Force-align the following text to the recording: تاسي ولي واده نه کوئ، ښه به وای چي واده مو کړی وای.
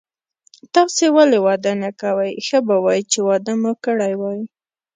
تاسي 0.73 1.05
ولي 1.15 1.39
واده 1.45 1.71
نه 1.83 1.89
کوئ، 2.01 2.31
ښه 2.45 2.59
به 2.67 2.75
وای 2.85 2.99
چي 3.11 3.19
واده 3.27 3.53
مو 3.61 3.71
کړی 3.85 4.13
وای. 4.21 4.39